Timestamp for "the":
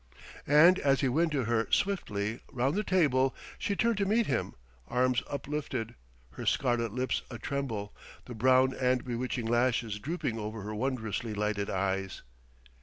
2.73-2.83, 8.25-8.33